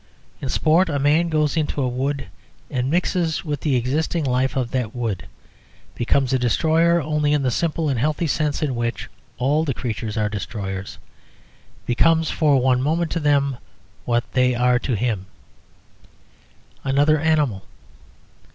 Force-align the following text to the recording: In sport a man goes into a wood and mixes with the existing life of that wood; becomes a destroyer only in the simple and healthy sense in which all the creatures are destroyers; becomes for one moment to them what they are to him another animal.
In 0.41 0.49
sport 0.49 0.89
a 0.89 0.97
man 0.97 1.29
goes 1.29 1.55
into 1.55 1.79
a 1.79 1.87
wood 1.87 2.25
and 2.71 2.89
mixes 2.89 3.45
with 3.45 3.61
the 3.61 3.75
existing 3.75 4.23
life 4.23 4.55
of 4.55 4.71
that 4.71 4.95
wood; 4.95 5.27
becomes 5.93 6.33
a 6.33 6.39
destroyer 6.39 6.99
only 6.99 7.33
in 7.33 7.43
the 7.43 7.51
simple 7.51 7.87
and 7.87 7.99
healthy 7.99 8.25
sense 8.25 8.63
in 8.63 8.73
which 8.75 9.07
all 9.37 9.63
the 9.63 9.75
creatures 9.75 10.17
are 10.17 10.27
destroyers; 10.27 10.97
becomes 11.85 12.31
for 12.31 12.59
one 12.59 12.81
moment 12.81 13.11
to 13.11 13.19
them 13.19 13.57
what 14.05 14.23
they 14.33 14.55
are 14.55 14.79
to 14.79 14.95
him 14.95 15.27
another 16.83 17.19
animal. 17.19 17.63